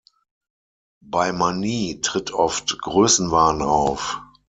[1.05, 4.17] Bei Manie tritt oft Größenwahn auf.